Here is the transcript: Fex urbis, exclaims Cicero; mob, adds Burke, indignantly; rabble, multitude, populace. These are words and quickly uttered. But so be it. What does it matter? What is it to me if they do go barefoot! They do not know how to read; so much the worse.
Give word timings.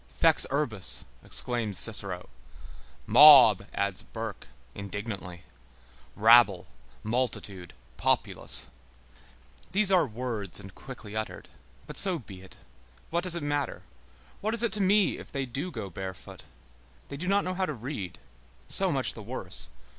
Fex 0.11 0.47
urbis, 0.49 1.05
exclaims 1.23 1.77
Cicero; 1.77 2.27
mob, 3.05 3.67
adds 3.71 4.01
Burke, 4.01 4.47
indignantly; 4.73 5.43
rabble, 6.15 6.65
multitude, 7.03 7.75
populace. 7.97 8.65
These 9.69 9.91
are 9.91 10.07
words 10.07 10.59
and 10.59 10.73
quickly 10.73 11.15
uttered. 11.15 11.49
But 11.85 11.99
so 11.99 12.17
be 12.17 12.41
it. 12.41 12.57
What 13.11 13.23
does 13.23 13.35
it 13.35 13.43
matter? 13.43 13.83
What 14.39 14.55
is 14.55 14.63
it 14.63 14.71
to 14.71 14.81
me 14.81 15.19
if 15.19 15.31
they 15.31 15.45
do 15.45 15.69
go 15.69 15.91
barefoot! 15.91 16.41
They 17.09 17.15
do 17.17 17.27
not 17.27 17.43
know 17.43 17.53
how 17.53 17.67
to 17.67 17.73
read; 17.75 18.17
so 18.65 18.91
much 18.91 19.13
the 19.13 19.21
worse. 19.21 19.69